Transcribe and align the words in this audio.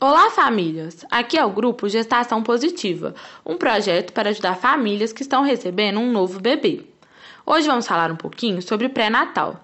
Olá, 0.00 0.30
famílias! 0.30 1.04
Aqui 1.10 1.36
é 1.36 1.44
o 1.44 1.50
grupo 1.50 1.88
Gestação 1.88 2.40
Positiva, 2.40 3.16
um 3.44 3.56
projeto 3.56 4.12
para 4.12 4.30
ajudar 4.30 4.54
famílias 4.54 5.12
que 5.12 5.22
estão 5.22 5.42
recebendo 5.42 5.98
um 5.98 6.12
novo 6.12 6.38
bebê. 6.38 6.84
Hoje 7.44 7.66
vamos 7.66 7.84
falar 7.84 8.08
um 8.12 8.14
pouquinho 8.14 8.62
sobre 8.62 8.88
pré-natal. 8.88 9.56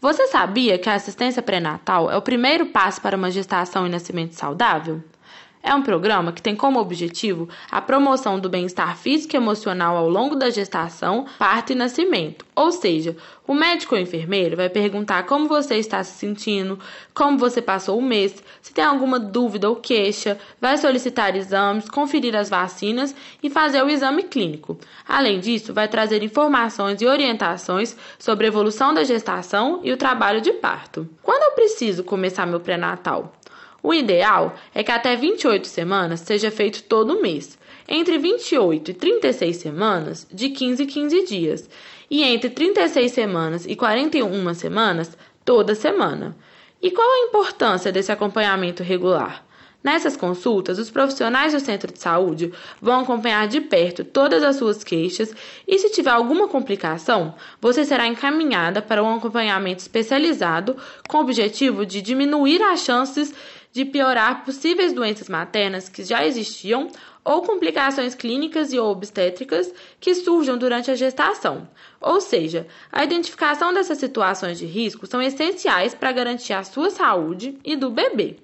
Você 0.00 0.26
sabia 0.26 0.76
que 0.76 0.90
a 0.90 0.94
assistência 0.94 1.40
pré-natal 1.40 2.10
é 2.10 2.16
o 2.16 2.22
primeiro 2.22 2.66
passo 2.66 3.00
para 3.00 3.16
uma 3.16 3.30
gestação 3.30 3.86
e 3.86 3.88
nascimento 3.88 4.32
saudável? 4.32 5.04
É 5.66 5.74
um 5.74 5.82
programa 5.82 6.30
que 6.30 6.40
tem 6.40 6.54
como 6.54 6.78
objetivo 6.78 7.48
a 7.68 7.80
promoção 7.80 8.38
do 8.38 8.48
bem-estar 8.48 8.96
físico 8.96 9.34
e 9.34 9.36
emocional 9.36 9.96
ao 9.96 10.08
longo 10.08 10.36
da 10.36 10.48
gestação, 10.48 11.26
parto 11.40 11.72
e 11.72 11.74
nascimento. 11.74 12.46
Ou 12.54 12.70
seja, 12.70 13.16
o 13.44 13.52
médico 13.52 13.96
ou 13.96 14.00
enfermeiro 14.00 14.56
vai 14.56 14.68
perguntar 14.68 15.24
como 15.24 15.48
você 15.48 15.74
está 15.74 16.04
se 16.04 16.18
sentindo, 16.18 16.78
como 17.12 17.36
você 17.36 17.60
passou 17.60 17.98
o 17.98 18.02
mês, 18.02 18.44
se 18.62 18.72
tem 18.72 18.84
alguma 18.84 19.18
dúvida 19.18 19.68
ou 19.68 19.74
queixa, 19.74 20.38
vai 20.60 20.78
solicitar 20.78 21.34
exames, 21.34 21.88
conferir 21.88 22.36
as 22.36 22.48
vacinas 22.48 23.12
e 23.42 23.50
fazer 23.50 23.82
o 23.82 23.90
exame 23.90 24.22
clínico. 24.22 24.78
Além 25.04 25.40
disso, 25.40 25.74
vai 25.74 25.88
trazer 25.88 26.22
informações 26.22 27.02
e 27.02 27.06
orientações 27.06 27.96
sobre 28.20 28.46
a 28.46 28.50
evolução 28.50 28.94
da 28.94 29.02
gestação 29.02 29.80
e 29.82 29.90
o 29.90 29.96
trabalho 29.96 30.40
de 30.40 30.52
parto. 30.52 31.08
Quando 31.24 31.42
eu 31.42 31.56
preciso 31.56 32.04
começar 32.04 32.46
meu 32.46 32.60
pré-natal? 32.60 33.32
O 33.86 33.94
ideal 33.94 34.56
é 34.74 34.82
que 34.82 34.90
até 34.90 35.14
28 35.14 35.64
semanas 35.64 36.18
seja 36.18 36.50
feito 36.50 36.82
todo 36.82 37.22
mês, 37.22 37.56
entre 37.86 38.18
28 38.18 38.90
e 38.90 38.94
36 38.94 39.56
semanas, 39.58 40.26
de 40.28 40.48
15 40.48 40.82
em 40.82 40.86
15 40.88 41.24
dias, 41.24 41.70
e 42.10 42.24
entre 42.24 42.50
36 42.50 43.12
semanas 43.12 43.64
e 43.64 43.76
41 43.76 44.54
semanas, 44.54 45.16
toda 45.44 45.76
semana. 45.76 46.36
E 46.82 46.90
qual 46.90 47.08
a 47.08 47.28
importância 47.28 47.92
desse 47.92 48.10
acompanhamento 48.10 48.82
regular? 48.82 49.46
Nessas 49.84 50.16
consultas, 50.16 50.80
os 50.80 50.90
profissionais 50.90 51.52
do 51.52 51.60
centro 51.60 51.92
de 51.92 52.00
saúde 52.00 52.52
vão 52.82 53.02
acompanhar 53.02 53.46
de 53.46 53.60
perto 53.60 54.02
todas 54.02 54.42
as 54.42 54.56
suas 54.56 54.82
queixas 54.82 55.32
e, 55.64 55.78
se 55.78 55.90
tiver 55.90 56.10
alguma 56.10 56.48
complicação, 56.48 57.36
você 57.60 57.84
será 57.84 58.04
encaminhada 58.08 58.82
para 58.82 59.00
um 59.00 59.14
acompanhamento 59.14 59.82
especializado 59.82 60.76
com 61.08 61.18
o 61.18 61.20
objetivo 61.20 61.86
de 61.86 62.02
diminuir 62.02 62.60
as 62.64 62.80
chances 62.80 63.32
de 63.76 63.84
piorar 63.84 64.42
possíveis 64.42 64.94
doenças 64.94 65.28
maternas 65.28 65.86
que 65.86 66.02
já 66.02 66.24
existiam 66.24 66.88
ou 67.22 67.42
complicações 67.42 68.14
clínicas 68.14 68.72
e 68.72 68.78
obstétricas 68.78 69.70
que 70.00 70.14
surjam 70.14 70.56
durante 70.56 70.90
a 70.90 70.94
gestação. 70.94 71.68
Ou 72.00 72.18
seja, 72.18 72.66
a 72.90 73.04
identificação 73.04 73.74
dessas 73.74 73.98
situações 73.98 74.58
de 74.58 74.64
risco 74.64 75.06
são 75.06 75.20
essenciais 75.20 75.94
para 75.94 76.10
garantir 76.10 76.54
a 76.54 76.64
sua 76.64 76.88
saúde 76.88 77.58
e 77.62 77.76
do 77.76 77.90
bebê. 77.90 78.38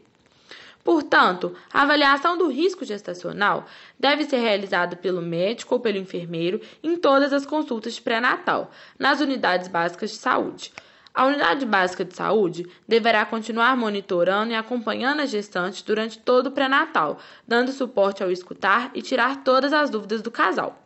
Portanto, 0.85 1.57
a 1.73 1.81
avaliação 1.81 2.37
do 2.37 2.49
risco 2.49 2.85
gestacional 2.85 3.65
deve 3.99 4.25
ser 4.25 4.37
realizada 4.37 4.97
pelo 4.97 5.23
médico 5.23 5.77
ou 5.77 5.81
pelo 5.81 5.97
enfermeiro 5.97 6.61
em 6.83 6.95
todas 6.95 7.33
as 7.33 7.47
consultas 7.47 7.95
de 7.95 8.03
pré-natal, 8.03 8.71
nas 8.99 9.19
unidades 9.23 9.69
básicas 9.69 10.11
de 10.11 10.17
saúde. 10.17 10.75
A 11.15 11.27
unidade 11.27 11.67
básica 11.67 12.05
de 12.05 12.17
saúde 12.17 12.67
deverá 12.89 13.27
continuar 13.27 13.77
monitorando 13.77 14.53
e 14.53 14.55
acompanhando 14.55 15.21
a 15.21 15.27
gestante 15.27 15.85
durante 15.85 16.19
todo 16.19 16.47
o 16.47 16.51
pré-natal, 16.51 17.19
dando 17.47 17.71
suporte 17.71 18.23
ao 18.23 18.31
escutar 18.31 18.91
e 18.95 19.03
tirar 19.03 19.45
todas 19.45 19.75
as 19.75 19.91
dúvidas 19.91 20.23
do 20.23 20.31
casal. 20.31 20.79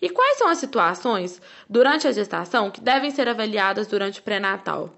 E 0.00 0.08
quais 0.08 0.38
são 0.38 0.48
as 0.48 0.58
situações 0.58 1.42
durante 1.68 2.08
a 2.08 2.12
gestação 2.12 2.70
que 2.70 2.80
devem 2.80 3.10
ser 3.10 3.28
avaliadas 3.28 3.86
durante 3.86 4.20
o 4.20 4.22
pré-natal? 4.22 4.94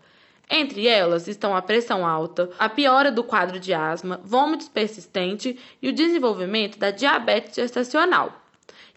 Entre 0.48 0.86
elas 0.86 1.26
estão 1.26 1.56
a 1.56 1.62
pressão 1.62 2.06
alta, 2.06 2.50
a 2.58 2.68
piora 2.68 3.10
do 3.10 3.24
quadro 3.24 3.58
de 3.58 3.72
asma, 3.72 4.20
vômitos 4.22 4.68
persistente 4.68 5.58
e 5.80 5.88
o 5.88 5.92
desenvolvimento 5.92 6.78
da 6.78 6.90
diabetes 6.90 7.54
gestacional. 7.54 8.40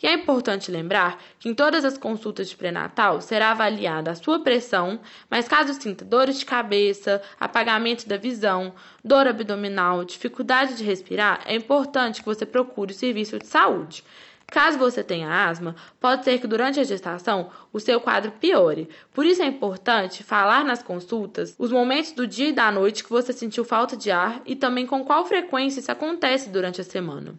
E 0.04 0.08
é 0.08 0.14
importante 0.16 0.70
lembrar 0.70 1.18
que 1.40 1.48
em 1.48 1.54
todas 1.54 1.86
as 1.86 1.98
consultas 1.98 2.50
de 2.50 2.58
pré-natal 2.58 3.22
será 3.22 3.52
avaliada 3.52 4.11
a 4.11 4.16
sua 4.16 4.38
pressão, 4.38 5.00
mas 5.30 5.48
caso 5.48 5.73
sinta 5.73 6.04
dores 6.04 6.38
de 6.38 6.45
cabeça, 6.45 7.22
apagamento 7.39 8.05
da 8.05 8.17
visão, 8.17 8.73
dor 9.02 9.30
abdominal, 9.30 10.04
dificuldade 10.04 10.76
de 10.76 10.83
respirar, 10.83 11.42
é 11.45 11.55
importante 11.55 12.20
que 12.20 12.26
você 12.26 12.45
procure 12.45 12.92
o 12.92 12.95
serviço 12.95 13.39
de 13.39 13.48
saúde. 13.48 14.04
Caso 14.45 14.77
você 14.77 15.02
tenha 15.02 15.48
asma, 15.48 15.73
pode 16.02 16.26
ser 16.26 16.38
que 16.38 16.48
durante 16.48 16.82
a 16.82 16.83
gestação 16.83 17.50
o 17.72 17.80
seu 17.80 18.02
quadro 18.02 18.33
piore. 18.33 18.89
Por 19.14 19.26
isso 19.26 19.42
é 19.42 19.45
importante 19.45 20.22
falar 20.22 20.66
nas 20.66 20.83
consultas 20.83 21.56
os 21.58 21.72
momentos 21.72 22.11
do 22.11 22.27
dia 22.27 22.50
e 22.50 22.54
da 22.54 22.70
noite 22.70 23.06
que 23.06 23.10
você 23.10 23.32
sentiu 23.32 23.64
falta 23.64 23.95
de 23.95 24.11
ar 24.11 24.42
e 24.45 24.54
também 24.54 24.86
com 24.86 25.06
qual 25.06 25.26
frequência 25.26 25.80
isso 25.80 25.92
acontece 25.92 26.50
durante 26.50 26.82
a 26.82 26.83
semana. 26.83 27.36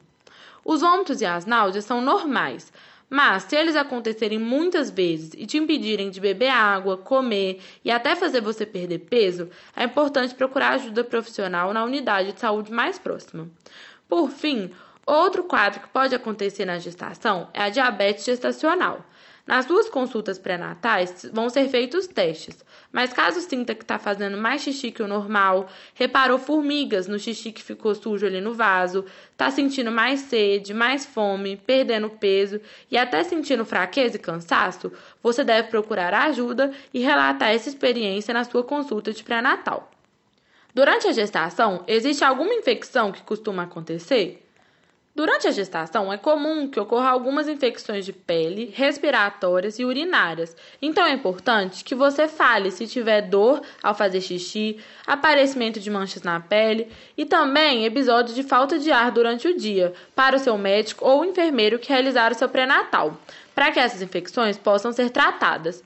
Os 0.64 0.80
vômitos 0.80 1.20
e 1.20 1.26
as 1.26 1.44
náuseas 1.44 1.84
são 1.84 2.00
normais, 2.00 2.72
mas 3.08 3.44
se 3.44 3.54
eles 3.54 3.76
acontecerem 3.76 4.38
muitas 4.38 4.90
vezes 4.90 5.32
e 5.36 5.46
te 5.46 5.58
impedirem 5.58 6.10
de 6.10 6.20
beber 6.20 6.48
água, 6.48 6.96
comer 6.96 7.60
e 7.84 7.90
até 7.90 8.16
fazer 8.16 8.40
você 8.40 8.64
perder 8.64 9.00
peso, 9.00 9.50
é 9.76 9.84
importante 9.84 10.34
procurar 10.34 10.70
ajuda 10.70 11.04
profissional 11.04 11.72
na 11.72 11.84
unidade 11.84 12.32
de 12.32 12.40
saúde 12.40 12.72
mais 12.72 12.98
próxima. 12.98 13.48
Por 14.08 14.30
fim, 14.30 14.70
outro 15.06 15.44
quadro 15.44 15.80
que 15.80 15.88
pode 15.88 16.14
acontecer 16.14 16.64
na 16.64 16.78
gestação 16.78 17.48
é 17.52 17.62
a 17.62 17.68
diabetes 17.68 18.24
gestacional. 18.24 19.04
Nas 19.46 19.66
duas 19.66 19.90
consultas 19.90 20.38
pré-natais 20.38 21.28
vão 21.30 21.50
ser 21.50 21.68
feitos 21.68 22.06
testes, 22.06 22.64
mas 22.90 23.12
caso 23.12 23.42
sinta 23.42 23.74
que 23.74 23.82
está 23.82 23.98
fazendo 23.98 24.38
mais 24.38 24.62
xixi 24.62 24.90
que 24.90 25.02
o 25.02 25.06
normal, 25.08 25.68
reparou 25.92 26.38
formigas 26.38 27.06
no 27.06 27.18
xixi 27.18 27.52
que 27.52 27.62
ficou 27.62 27.94
sujo 27.94 28.24
ali 28.24 28.40
no 28.40 28.54
vaso, 28.54 29.04
está 29.32 29.50
sentindo 29.50 29.90
mais 29.90 30.20
sede, 30.20 30.72
mais 30.72 31.04
fome, 31.04 31.58
perdendo 31.58 32.08
peso 32.08 32.58
e 32.90 32.96
até 32.96 33.22
sentindo 33.22 33.66
fraqueza 33.66 34.16
e 34.16 34.18
cansaço, 34.18 34.90
você 35.22 35.44
deve 35.44 35.68
procurar 35.68 36.14
ajuda 36.14 36.72
e 36.92 37.00
relatar 37.00 37.50
essa 37.50 37.68
experiência 37.68 38.32
na 38.32 38.44
sua 38.44 38.64
consulta 38.64 39.12
de 39.12 39.22
pré-natal. 39.22 39.90
Durante 40.72 41.06
a 41.06 41.12
gestação, 41.12 41.84
existe 41.86 42.24
alguma 42.24 42.54
infecção 42.54 43.12
que 43.12 43.22
costuma 43.22 43.64
acontecer? 43.64 44.43
Durante 45.16 45.46
a 45.46 45.52
gestação, 45.52 46.12
é 46.12 46.18
comum 46.18 46.66
que 46.66 46.80
ocorra 46.80 47.10
algumas 47.10 47.46
infecções 47.46 48.04
de 48.04 48.12
pele, 48.12 48.72
respiratórias 48.74 49.78
e 49.78 49.84
urinárias. 49.84 50.56
Então 50.82 51.06
é 51.06 51.12
importante 51.12 51.84
que 51.84 51.94
você 51.94 52.26
fale 52.26 52.72
se 52.72 52.84
tiver 52.88 53.20
dor 53.20 53.62
ao 53.80 53.94
fazer 53.94 54.20
xixi, 54.20 54.76
aparecimento 55.06 55.78
de 55.78 55.88
manchas 55.88 56.24
na 56.24 56.40
pele 56.40 56.88
e 57.16 57.24
também 57.24 57.84
episódios 57.84 58.34
de 58.34 58.42
falta 58.42 58.76
de 58.76 58.90
ar 58.90 59.12
durante 59.12 59.46
o 59.46 59.56
dia 59.56 59.92
para 60.16 60.34
o 60.34 60.40
seu 60.40 60.58
médico 60.58 61.06
ou 61.06 61.24
enfermeiro 61.24 61.78
que 61.78 61.90
realizar 61.90 62.32
o 62.32 62.34
seu 62.34 62.48
pré-natal, 62.48 63.16
para 63.54 63.70
que 63.70 63.78
essas 63.78 64.02
infecções 64.02 64.58
possam 64.58 64.90
ser 64.90 65.10
tratadas. 65.10 65.84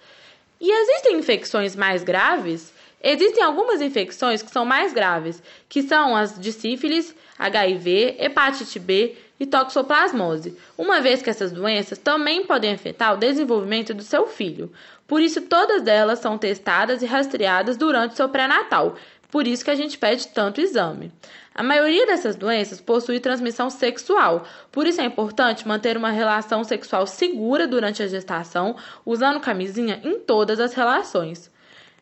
E 0.59 0.73
existem 0.73 1.19
infecções 1.19 1.77
mais 1.77 2.03
graves? 2.03 2.73
Existem 3.03 3.45
algumas 3.45 3.81
infecções 3.81 4.43
que 4.43 4.51
são 4.51 4.65
mais 4.65 4.93
graves, 4.93 5.43
que 5.69 5.83
são 5.83 6.17
as 6.17 6.39
de 6.39 6.53
sífilis, 6.53 7.15
HIV, 7.39 8.17
hepatite 8.19 8.79
B 8.79 9.17
e 9.39 9.47
toxoplasmose, 9.47 10.57
uma 10.77 11.01
vez 11.01 11.23
que 11.23 11.31
essas 11.31 11.53
doenças 11.53 11.99
também 11.99 12.45
podem 12.45 12.75
afetar 12.75 13.15
o 13.15 13.19
desenvolvimento 13.19 13.95
do 13.95 14.03
seu 14.03 14.27
filho. 14.27 14.73
Por 15.07 15.21
isso, 15.21 15.43
todas 15.43 15.87
elas 15.87 16.19
são 16.19 16.37
testadas 16.37 17.01
e 17.01 17.07
rastreadas 17.07 17.77
durante 17.77 18.13
o 18.13 18.17
seu 18.17 18.29
pré-natal. 18.29 18.97
Por 19.31 19.47
isso 19.47 19.65
que 19.65 19.71
a 19.71 19.75
gente 19.75 19.97
pede 19.97 20.27
tanto 20.29 20.61
exame. 20.61 21.13
A 21.55 21.63
maioria 21.63 22.07
dessas 22.07 22.35
doenças 22.35 22.81
possui 22.81 23.21
transmissão 23.21 23.69
sexual, 23.69 24.45
por 24.73 24.87
isso 24.87 25.01
é 25.01 25.05
importante 25.05 25.69
manter 25.69 25.97
uma 25.97 26.11
relação 26.11 26.65
sexual 26.65 27.07
segura 27.07 27.67
durante 27.67 28.03
a 28.03 28.07
gestação, 28.07 28.77
usando 29.05 29.41
camisinha 29.41 30.01
em 30.03 30.19
todas 30.19 30.59
as 30.61 30.73
relações. 30.73 31.51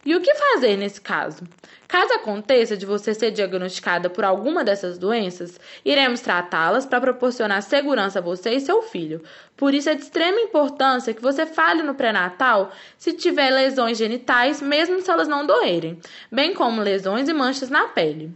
E 0.06 0.14
o 0.14 0.20
que 0.20 0.32
fazer 0.36 0.76
nesse 0.76 1.00
caso? 1.00 1.42
Caso 1.88 2.12
aconteça 2.12 2.76
de 2.76 2.86
você 2.86 3.12
ser 3.12 3.32
diagnosticada 3.32 4.08
por 4.08 4.22
alguma 4.22 4.62
dessas 4.62 4.98
doenças, 4.98 5.58
iremos 5.84 6.20
tratá-las 6.20 6.86
para 6.86 7.00
proporcionar 7.00 7.60
segurança 7.60 8.20
a 8.20 8.22
você 8.22 8.50
e 8.50 8.60
seu 8.60 8.82
filho. 8.82 9.20
Por 9.56 9.74
isso 9.74 9.90
é 9.90 9.96
de 9.96 10.02
extrema 10.02 10.38
importância 10.40 11.12
que 11.12 11.20
você 11.20 11.44
fale 11.44 11.82
no 11.82 11.96
pré-natal 11.96 12.70
se 12.96 13.14
tiver 13.14 13.50
lesões 13.50 13.98
genitais, 13.98 14.62
mesmo 14.62 15.00
se 15.00 15.10
elas 15.10 15.26
não 15.26 15.44
doerem, 15.44 15.98
bem 16.30 16.54
como 16.54 16.82
lesões 16.82 17.28
e 17.28 17.34
manchas 17.34 17.68
na 17.68 17.88
pele. 17.88 18.32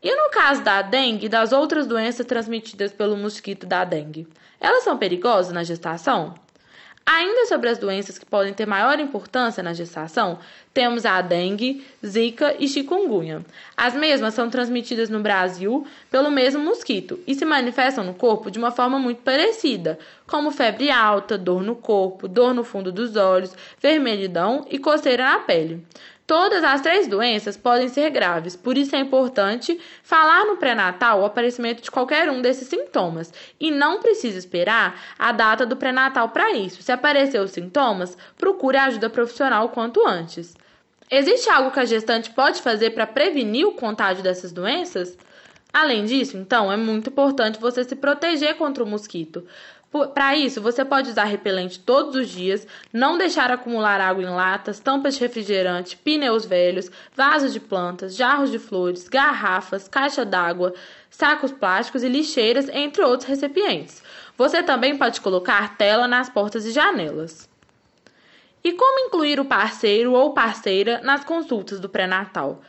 E 0.00 0.14
no 0.14 0.30
caso 0.30 0.62
da 0.62 0.82
dengue 0.82 1.26
e 1.26 1.28
das 1.28 1.50
outras 1.50 1.84
doenças 1.84 2.24
transmitidas 2.24 2.92
pelo 2.92 3.16
mosquito 3.16 3.66
da 3.66 3.84
dengue, 3.84 4.28
elas 4.60 4.84
são 4.84 4.96
perigosas 4.96 5.52
na 5.52 5.64
gestação? 5.64 6.45
Ainda 7.08 7.46
sobre 7.46 7.68
as 7.68 7.78
doenças 7.78 8.18
que 8.18 8.26
podem 8.26 8.52
ter 8.52 8.66
maior 8.66 8.98
importância 8.98 9.62
na 9.62 9.72
gestação, 9.72 10.40
temos 10.74 11.06
a 11.06 11.20
dengue, 11.20 11.86
zika 12.04 12.56
e 12.58 12.66
chikungunya. 12.66 13.44
As 13.76 13.94
mesmas 13.94 14.34
são 14.34 14.50
transmitidas 14.50 15.08
no 15.08 15.20
Brasil 15.20 15.86
pelo 16.10 16.32
mesmo 16.32 16.60
mosquito 16.64 17.20
e 17.24 17.32
se 17.32 17.44
manifestam 17.44 18.02
no 18.02 18.12
corpo 18.12 18.50
de 18.50 18.58
uma 18.58 18.72
forma 18.72 18.98
muito 18.98 19.22
parecida, 19.22 20.00
como 20.26 20.50
febre 20.50 20.90
alta, 20.90 21.38
dor 21.38 21.62
no 21.62 21.76
corpo, 21.76 22.26
dor 22.26 22.52
no 22.52 22.64
fundo 22.64 22.90
dos 22.90 23.14
olhos, 23.14 23.54
vermelhidão 23.80 24.66
e 24.68 24.76
coceira 24.76 25.24
na 25.24 25.38
pele. 25.38 25.86
Todas 26.26 26.64
as 26.64 26.80
três 26.80 27.06
doenças 27.06 27.56
podem 27.56 27.88
ser 27.88 28.10
graves, 28.10 28.56
por 28.56 28.76
isso 28.76 28.96
é 28.96 28.98
importante 28.98 29.80
falar 30.02 30.44
no 30.44 30.56
pré-natal 30.56 31.20
o 31.20 31.24
aparecimento 31.24 31.80
de 31.80 31.90
qualquer 31.90 32.28
um 32.28 32.42
desses 32.42 32.66
sintomas 32.66 33.32
e 33.60 33.70
não 33.70 34.00
precisa 34.00 34.36
esperar 34.36 35.00
a 35.16 35.30
data 35.30 35.64
do 35.64 35.76
pré-natal 35.76 36.30
para 36.30 36.50
isso. 36.52 36.82
Se 36.82 36.90
aparecer 36.90 37.40
os 37.40 37.52
sintomas, 37.52 38.18
procure 38.36 38.76
ajuda 38.76 39.08
profissional 39.08 39.66
o 39.66 39.68
quanto 39.68 40.04
antes. 40.04 40.56
Existe 41.08 41.48
algo 41.48 41.70
que 41.70 41.78
a 41.78 41.84
gestante 41.84 42.30
pode 42.30 42.60
fazer 42.60 42.90
para 42.90 43.06
prevenir 43.06 43.64
o 43.64 43.74
contágio 43.74 44.24
dessas 44.24 44.50
doenças? 44.50 45.16
Além 45.78 46.06
disso, 46.06 46.38
então, 46.38 46.72
é 46.72 46.76
muito 46.78 47.10
importante 47.10 47.60
você 47.60 47.84
se 47.84 47.94
proteger 47.94 48.54
contra 48.56 48.82
o 48.82 48.86
mosquito. 48.86 49.46
Para 50.14 50.34
isso, 50.34 50.58
você 50.58 50.86
pode 50.86 51.10
usar 51.10 51.24
repelente 51.24 51.78
todos 51.78 52.16
os 52.16 52.30
dias, 52.30 52.66
não 52.90 53.18
deixar 53.18 53.50
acumular 53.50 54.00
água 54.00 54.22
em 54.22 54.26
latas, 54.26 54.80
tampas 54.80 55.16
de 55.16 55.20
refrigerante, 55.20 55.94
pneus 55.98 56.46
velhos, 56.46 56.90
vasos 57.14 57.52
de 57.52 57.60
plantas, 57.60 58.16
jarros 58.16 58.50
de 58.50 58.58
flores, 58.58 59.06
garrafas, 59.06 59.86
caixa 59.86 60.24
d'água, 60.24 60.72
sacos 61.10 61.52
plásticos 61.52 62.02
e 62.02 62.08
lixeiras, 62.08 62.70
entre 62.70 63.04
outros 63.04 63.28
recipientes. 63.28 64.02
Você 64.34 64.62
também 64.62 64.96
pode 64.96 65.20
colocar 65.20 65.76
tela 65.76 66.08
nas 66.08 66.30
portas 66.30 66.64
e 66.64 66.72
janelas. 66.72 67.50
E 68.64 68.72
como 68.72 69.08
incluir 69.08 69.38
o 69.38 69.44
parceiro 69.44 70.14
ou 70.14 70.32
parceira 70.32 71.02
nas 71.04 71.22
consultas 71.22 71.78
do 71.78 71.88
pré-natal? 71.90 72.62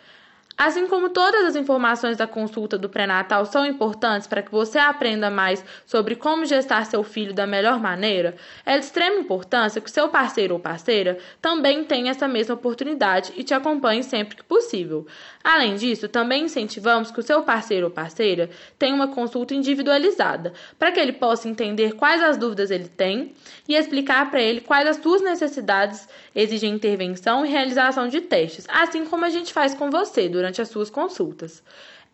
Assim 0.58 0.88
como 0.88 1.10
todas 1.10 1.46
as 1.46 1.56
informações 1.56 2.18
da 2.18 2.26
consulta 2.26 2.80
do 2.80 2.90
pré-natal 2.90 3.46
são 3.46 3.64
importantes 3.64 4.28
para 4.28 4.42
que 4.42 4.52
você 4.52 4.80
aprenda 4.80 5.30
mais 5.30 5.64
sobre 5.86 6.16
como 6.16 6.48
gestar 6.48 6.84
seu 6.88 7.04
filho 7.04 7.32
da 7.32 7.46
melhor 7.46 7.80
maneira, 7.80 8.36
é 8.66 8.80
de 8.80 8.84
extrema 8.84 9.20
importância 9.20 9.80
que 9.80 9.92
seu 9.92 10.10
parceiro 10.10 10.56
ou 10.56 10.60
parceira 10.60 11.20
também 11.40 11.84
tenha 11.84 12.10
essa 12.10 12.28
mesma 12.28 12.56
oportunidade 12.56 13.34
e 13.38 13.44
te 13.44 13.54
acompanhe 13.54 14.02
sempre 14.04 14.36
que 14.36 14.44
possível. 14.44 15.06
Além 15.44 15.76
disso, 15.76 16.10
também 16.10 16.46
incentivamos 16.46 17.12
que 17.12 17.20
o 17.20 17.24
seu 17.24 17.44
parceiro 17.44 17.86
ou 17.86 17.92
parceira 17.92 18.50
tenha 18.80 18.96
uma 18.96 19.10
consulta 19.10 19.54
individualizada, 19.54 20.54
para 20.80 20.92
que 20.92 21.00
ele 21.00 21.14
possa 21.14 21.48
entender 21.48 21.94
quais 21.94 22.22
as 22.24 22.36
dúvidas 22.36 22.72
ele 22.72 22.88
tem 22.88 23.36
e 23.68 23.76
explicar 23.76 24.32
para 24.32 24.42
ele 24.42 24.62
quais 24.62 24.88
as 24.88 24.98
suas 24.98 25.22
necessidades 25.22 26.10
exigem 26.34 26.74
intervenção 26.74 27.46
e 27.46 27.50
realização 27.50 28.08
de 28.08 28.22
testes, 28.22 28.66
assim 28.68 29.06
como 29.06 29.24
a 29.24 29.30
gente 29.30 29.54
faz 29.54 29.76
com 29.76 29.92
você 29.92 30.28
durante 30.28 30.47
durante 30.48 30.62
as 30.62 30.70
suas 30.70 30.90
consultas. 30.90 31.62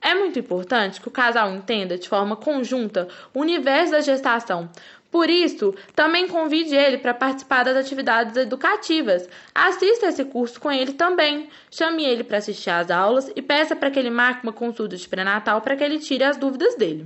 É 0.01 0.13
muito 0.15 0.37
importante 0.39 0.99
que 0.99 1.07
o 1.07 1.11
casal 1.11 1.51
entenda 1.51 1.97
de 1.97 2.09
forma 2.09 2.35
conjunta 2.35 3.07
o 3.33 3.39
universo 3.39 3.91
da 3.91 4.01
gestação. 4.01 4.69
Por 5.09 5.29
isso, 5.29 5.75
também 5.95 6.27
convide 6.27 6.75
ele 6.75 6.97
para 6.97 7.13
participar 7.13 7.63
das 7.63 7.77
atividades 7.77 8.35
educativas. 8.35 9.29
Assista 9.53 10.07
esse 10.07 10.25
curso 10.25 10.59
com 10.59 10.71
ele 10.71 10.93
também. 10.93 11.47
Chame 11.69 12.03
ele 12.03 12.23
para 12.23 12.39
assistir 12.39 12.71
às 12.71 12.89
aulas 12.89 13.31
e 13.35 13.41
peça 13.41 13.75
para 13.75 13.91
que 13.91 13.99
ele 13.99 14.09
marque 14.09 14.43
uma 14.43 14.51
consulta 14.51 14.97
de 14.97 15.07
pré-natal 15.07 15.61
para 15.61 15.75
que 15.75 15.83
ele 15.83 15.99
tire 15.99 16.23
as 16.23 16.35
dúvidas 16.35 16.75
dele. 16.75 17.05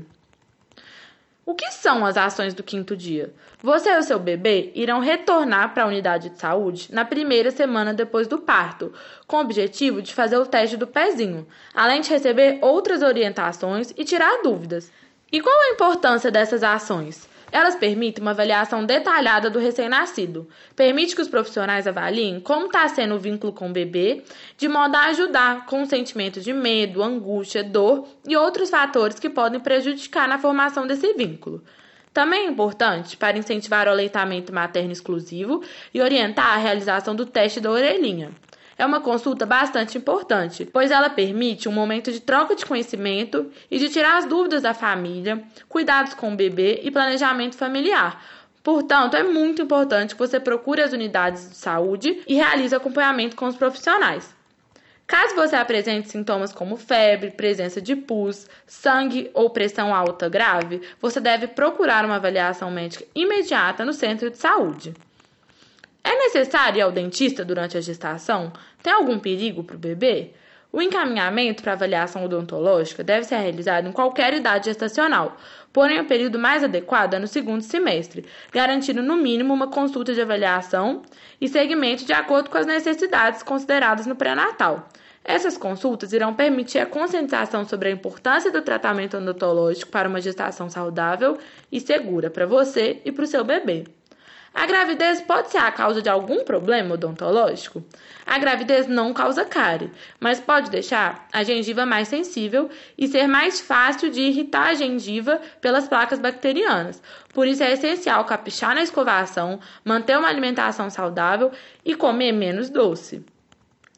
O 1.48 1.56
que 1.56 1.72
são 1.72 2.06
as 2.06 2.18
ações 2.18 2.54
do 2.54 2.62
quinto 2.62 2.94
dia? 2.94 3.34
Você 3.64 3.90
e 3.90 3.98
o 3.98 4.04
seu 4.04 4.20
bebê 4.20 4.70
irão 4.76 5.00
retornar 5.00 5.74
para 5.74 5.84
a 5.84 5.88
unidade 5.88 6.28
de 6.28 6.38
saúde 6.38 6.90
na 6.92 7.06
primeira 7.06 7.52
semana 7.52 7.94
depois 7.94 8.28
do 8.28 8.38
parto, 8.38 8.92
com 9.26 9.38
o 9.38 9.40
objetivo 9.40 10.02
de 10.02 10.14
fazer 10.14 10.36
o 10.36 10.46
teste 10.46 10.76
do 10.76 10.86
pezinho, 10.86 11.48
além 11.74 12.02
de 12.02 12.10
receber 12.10 12.60
outras 12.62 13.02
orientações 13.02 13.94
e 13.96 14.04
tirar 14.04 14.42
dúvidas. 14.44 14.92
E 15.32 15.40
qual 15.40 15.56
a 15.58 15.74
importância 15.74 16.30
dessas 16.30 16.64
ações? 16.64 17.30
Elas 17.52 17.76
permitem 17.76 18.22
uma 18.22 18.32
avaliação 18.32 18.86
detalhada 18.86 19.50
do 19.50 19.60
recém-nascido. 19.60 20.48
Permite 20.76 21.16
que 21.16 21.22
os 21.22 21.28
profissionais 21.28 21.88
avaliem 21.88 22.40
como 22.40 22.66
está 22.66 22.88
sendo 22.90 23.16
o 23.16 23.20
vínculo 23.20 23.54
com 23.54 23.70
o 23.70 23.74
bebê, 23.74 24.24
de 24.58 24.68
modo 24.68 24.96
a 24.96 25.06
ajudar 25.06 25.66
com 25.66 25.86
sentimentos 25.86 26.44
de 26.44 26.54
medo, 26.54 27.02
angústia, 27.02 27.64
dor 27.64 28.08
e 28.28 28.36
outros 28.36 28.70
fatores 28.70 29.20
que 29.20 29.30
podem 29.30 29.60
prejudicar 29.60 30.28
na 30.28 30.38
formação 30.38 30.86
desse 30.86 31.14
vínculo. 31.14 31.64
Também 32.14 32.48
é 32.48 32.50
importante 32.50 33.16
para 33.16 33.38
incentivar 33.38 33.88
o 33.88 33.92
aleitamento 33.92 34.54
materno 34.54 34.92
exclusivo 34.92 35.64
e 35.94 36.02
orientar 36.02 36.54
a 36.54 36.58
realização 36.58 37.16
do 37.16 37.26
teste 37.26 37.62
da 37.62 37.72
orelhinha 37.72 38.32
é 38.78 38.86
uma 38.86 39.02
consulta 39.02 39.46
bastante 39.46 39.98
importante, 39.98 40.66
pois 40.66 40.92
ela 40.92 41.10
permite 41.10 41.68
um 41.68 41.72
momento 41.72 42.12
de 42.12 42.20
troca 42.20 42.56
de 42.56 42.66
conhecimento 42.66 43.52
e 43.72 43.80
de 43.80 43.90
tirar 43.90 44.18
as 44.18 44.26
dúvidas 44.26 44.62
da 44.62 44.74
família, 44.74 45.44
cuidados 45.68 46.14
com 46.14 46.32
o 46.32 46.36
bebê 46.36 46.82
e 46.84 46.92
planejamento 46.92 47.56
familiar. 47.56 48.24
Portanto, 48.62 49.16
é 49.16 49.24
muito 49.24 49.62
importante 49.62 50.14
que 50.14 50.20
você 50.20 50.40
procure 50.40 50.82
as 50.82 50.94
unidades 50.94 51.50
de 51.50 51.56
saúde 51.56 52.22
e 52.28 52.36
realize 52.36 52.76
acompanhamento 52.76 53.36
com 53.36 53.48
os 53.48 53.56
profissionais. 53.56 54.36
Caso 55.08 55.36
você 55.36 55.56
apresente 55.56 56.10
sintomas 56.10 56.52
como 56.52 56.76
febre, 56.76 57.32
presença 57.32 57.82
de 57.82 57.96
pus, 57.96 58.46
sangue 58.66 59.32
ou 59.34 59.50
pressão 59.50 59.96
alta 59.96 60.28
grave, 60.28 60.82
você 61.00 61.22
deve 61.22 61.48
procurar 61.48 62.04
uma 62.04 62.18
avaliação 62.18 62.70
médica 62.70 63.06
imediata 63.16 63.86
no 63.86 63.94
centro 63.94 64.30
de 64.30 64.38
saúde. 64.38 64.94
É 66.10 66.16
necessário 66.16 66.78
ir 66.78 66.82
ao 66.82 66.90
dentista 66.90 67.44
durante 67.44 67.78
a 67.78 67.82
gestação? 67.82 68.54
Tem 68.82 68.94
algum 68.94 69.20
perigo 69.20 69.62
para 69.62 69.76
o 69.76 69.80
bebê? 69.80 70.32
O 70.72 70.82
encaminhamento 70.82 71.62
para 71.62 71.74
avaliação 71.74 72.24
odontológica 72.24 73.04
deve 73.04 73.26
ser 73.26 73.36
realizado 73.36 73.90
em 73.90 73.92
qualquer 73.92 74.34
idade 74.34 74.68
gestacional, 74.68 75.36
porém 75.74 76.00
o 76.00 76.06
período 76.06 76.40
mais 76.40 76.64
adequado 76.64 77.16
é 77.16 77.20
no 77.20 77.28
segundo 77.28 77.62
semestre, 77.62 78.26
garantindo 78.54 79.04
no 79.04 79.18
mínimo 79.18 79.54
uma 79.54 79.68
consulta 79.68 80.14
de 80.14 80.22
avaliação 80.22 81.02
e 81.42 81.50
segmento 81.50 82.06
de 82.06 82.14
acordo 82.14 82.50
com 82.50 82.58
as 82.58 82.66
necessidades 82.66 83.44
consideradas 83.44 84.08
no 84.08 84.16
pré-natal. 84.16 84.88
Essas 85.26 85.58
consultas 85.58 86.14
irão 86.14 86.34
permitir 86.34 86.80
a 86.80 86.86
conscientização 86.86 87.68
sobre 87.68 87.90
a 87.90 87.92
importância 87.92 88.50
do 88.50 88.62
tratamento 88.62 89.18
odontológico 89.18 89.92
para 89.92 90.08
uma 90.08 90.22
gestação 90.22 90.70
saudável 90.70 91.38
e 91.70 91.82
segura 91.82 92.30
para 92.30 92.46
você 92.46 93.02
e 93.04 93.12
para 93.12 93.26
o 93.26 93.28
seu 93.28 93.44
bebê. 93.44 93.97
A 94.60 94.66
gravidez 94.66 95.22
pode 95.22 95.52
ser 95.52 95.60
a 95.60 95.72
causa 95.72 96.02
de 96.02 96.10
algum 96.10 96.44
problema 96.44 96.96
odontológico? 96.96 97.84
A 98.26 98.40
gravidez 98.40 98.88
não 98.88 99.14
causa 99.14 99.46
cárie, 99.46 99.92
mas 100.20 100.40
pode 100.40 100.72
deixar 100.72 101.28
a 101.32 101.44
gengiva 101.44 101.86
mais 101.86 102.08
sensível 102.08 102.68
e 102.98 103.08
ser 103.08 103.28
mais 103.28 103.62
fácil 103.62 104.10
de 104.10 104.20
irritar 104.20 104.70
a 104.70 104.74
gengiva 104.74 105.40
pelas 105.62 105.88
placas 105.88 106.18
bacterianas. 106.18 107.04
Por 107.36 107.46
isso 107.46 107.62
é 107.62 107.72
essencial 107.72 108.26
caprichar 108.26 108.74
na 108.74 108.82
escovação, 108.82 109.60
manter 109.86 110.18
uma 110.18 110.28
alimentação 110.28 110.90
saudável 110.90 111.52
e 111.86 111.94
comer 111.94 112.32
menos 112.32 112.68
doce. 112.68 113.24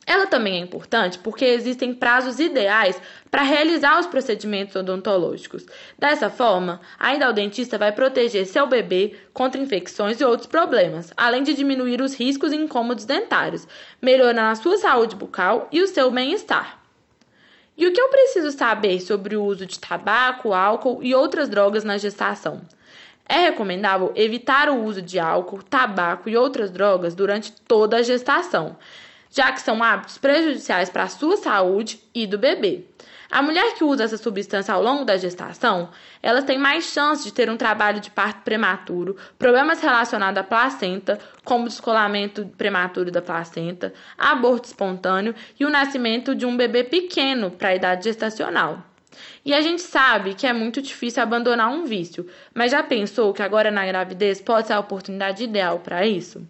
Ela 0.10 0.26
também 0.26 0.56
é 0.56 0.58
importante 0.58 1.20
porque 1.20 1.46
existem 1.46 1.94
prazos 1.94 2.40
ideais 2.40 3.00
para 3.30 3.44
realizar 3.44 4.00
os 4.00 4.08
procedimentos 4.08 4.76
odontológicos. 4.76 5.68
Dessa 6.00 6.32
forma, 6.32 6.82
a 6.98 7.14
ida 7.14 7.28
ao 7.28 7.32
dentista 7.32 7.78
vai 7.78 7.92
proteger 7.92 8.48
seu 8.48 8.66
bebê 8.66 9.16
contra 9.32 9.62
infecções 9.62 10.20
e 10.20 10.26
outros 10.26 10.48
problemas, 10.48 11.14
além 11.16 11.44
de 11.44 11.54
diminuir 11.54 12.02
os 12.02 12.16
riscos 12.16 12.52
e 12.52 12.56
incômodos 12.56 13.06
dentários, 13.06 13.68
melhorando 14.02 14.50
a 14.50 14.56
sua 14.56 14.80
saúde 14.80 15.16
bucal 15.16 15.68
e 15.72 15.80
o 15.80 15.88
seu 15.88 16.10
bem-estar. 16.10 16.80
E 17.78 17.86
o 17.86 17.94
que 17.94 18.02
eu 18.02 18.10
preciso 18.10 18.50
saber 18.50 19.00
sobre 19.02 19.36
o 19.36 19.44
uso 19.44 19.64
de 19.64 19.78
tabaco, 19.78 20.56
álcool 20.56 21.04
e 21.04 21.14
outras 21.14 21.48
drogas 21.48 21.84
na 21.84 22.00
gestação? 22.00 22.62
É 23.28 23.42
recomendável 23.42 24.12
evitar 24.16 24.70
o 24.70 24.84
uso 24.84 25.04
de 25.04 25.20
álcool, 25.20 25.62
tabaco 25.62 26.28
e 26.28 26.36
outras 26.36 26.72
drogas 26.72 27.14
durante 27.14 27.52
toda 27.52 27.98
a 27.98 28.02
gestação 28.02 28.76
já 29.30 29.52
que 29.52 29.62
são 29.62 29.84
hábitos 29.84 30.18
prejudiciais 30.18 30.90
para 30.90 31.04
a 31.04 31.10
sua 31.10 31.38
saúde 31.38 32.02
e 32.14 32.26
do 32.26 32.38
bebê. 32.38 32.86
A 33.32 33.44
mulher 33.44 33.76
que 33.76 33.84
usa 33.84 34.06
essa 34.06 34.18
substância 34.18 34.74
ao 34.74 34.82
longo 34.82 35.06
da 35.06 35.16
gestação, 35.16 35.90
elas 36.22 36.46
têm 36.46 36.58
mais 36.58 36.86
chance 36.86 37.24
de 37.24 37.32
ter 37.32 37.48
um 37.48 37.58
trabalho 37.58 38.00
de 38.00 38.10
parto 38.10 38.42
prematuro, 38.42 39.16
problemas 39.38 39.80
relacionados 39.82 40.40
à 40.40 40.44
placenta, 40.44 41.20
como 41.44 41.68
descolamento 41.68 42.48
prematuro 42.58 43.12
da 43.12 43.22
placenta, 43.22 43.94
aborto 44.18 44.68
espontâneo 44.68 45.36
e 45.60 45.66
o 45.66 45.70
nascimento 45.70 46.34
de 46.34 46.44
um 46.44 46.58
bebê 46.58 46.84
pequeno 46.84 47.52
para 47.52 47.70
a 47.70 47.76
idade 47.76 48.06
gestacional. 48.06 48.84
E 49.46 49.54
a 49.54 49.62
gente 49.62 49.84
sabe 49.84 50.34
que 50.34 50.48
é 50.48 50.54
muito 50.54 50.82
difícil 50.82 51.22
abandonar 51.22 51.70
um 51.70 51.86
vício, 51.86 52.28
mas 52.54 52.72
já 52.72 52.82
pensou 52.82 53.32
que 53.32 53.44
agora 53.44 53.70
na 53.70 53.86
gravidez 53.86 54.42
pode 54.42 54.68
ser 54.68 54.74
a 54.74 54.80
oportunidade 54.80 55.44
ideal 55.44 55.80
para 55.80 56.06
isso? 56.06 56.48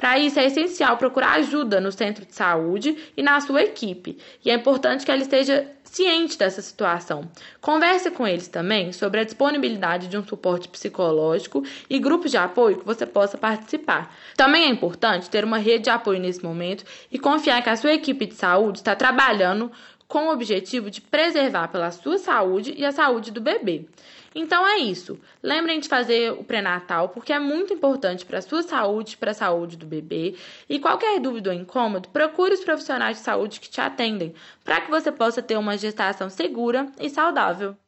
Para 0.00 0.18
isso, 0.18 0.40
é 0.40 0.46
essencial 0.46 0.96
procurar 0.96 1.34
ajuda 1.34 1.78
no 1.78 1.92
centro 1.92 2.24
de 2.24 2.34
saúde 2.34 2.96
e 3.14 3.22
na 3.22 3.38
sua 3.40 3.62
equipe, 3.62 4.16
e 4.42 4.50
é 4.50 4.54
importante 4.54 5.04
que 5.04 5.10
ela 5.12 5.20
esteja 5.20 5.70
ciente 5.84 6.38
dessa 6.38 6.62
situação. 6.62 7.28
Converse 7.60 8.10
com 8.10 8.26
eles 8.26 8.48
também 8.48 8.92
sobre 8.92 9.20
a 9.20 9.24
disponibilidade 9.24 10.08
de 10.08 10.16
um 10.16 10.24
suporte 10.24 10.68
psicológico 10.68 11.62
e 11.88 11.98
grupos 11.98 12.30
de 12.30 12.38
apoio 12.38 12.78
que 12.78 12.86
você 12.86 13.04
possa 13.04 13.36
participar. 13.36 14.16
Também 14.36 14.64
é 14.64 14.68
importante 14.68 15.28
ter 15.28 15.44
uma 15.44 15.58
rede 15.58 15.84
de 15.84 15.90
apoio 15.90 16.18
nesse 16.18 16.42
momento 16.42 16.82
e 17.12 17.18
confiar 17.18 17.62
que 17.62 17.68
a 17.68 17.76
sua 17.76 17.92
equipe 17.92 18.24
de 18.24 18.34
saúde 18.34 18.78
está 18.78 18.96
trabalhando 18.96 19.70
com 20.08 20.26
o 20.26 20.32
objetivo 20.32 20.90
de 20.90 21.00
preservar 21.00 21.68
pela 21.68 21.90
sua 21.90 22.18
saúde 22.18 22.74
e 22.76 22.84
a 22.84 22.90
saúde 22.90 23.30
do 23.30 23.40
bebê. 23.40 23.84
Então 24.34 24.66
é 24.66 24.78
isso. 24.78 25.18
Lembrem 25.42 25.80
de 25.80 25.88
fazer 25.88 26.32
o 26.32 26.44
pré-natal 26.44 27.08
porque 27.08 27.32
é 27.32 27.38
muito 27.38 27.74
importante 27.74 28.24
para 28.24 28.38
a 28.38 28.42
sua 28.42 28.62
saúde, 28.62 29.16
para 29.16 29.32
a 29.32 29.34
saúde 29.34 29.76
do 29.76 29.86
bebê. 29.86 30.36
E 30.68 30.78
qualquer 30.78 31.18
dúvida 31.20 31.50
ou 31.50 31.56
incômodo, 31.56 32.08
procure 32.10 32.54
os 32.54 32.64
profissionais 32.64 33.18
de 33.18 33.24
saúde 33.24 33.60
que 33.60 33.68
te 33.68 33.80
atendem, 33.80 34.34
para 34.64 34.80
que 34.80 34.90
você 34.90 35.10
possa 35.10 35.42
ter 35.42 35.56
uma 35.58 35.76
gestação 35.76 36.30
segura 36.30 36.86
e 37.00 37.10
saudável. 37.10 37.76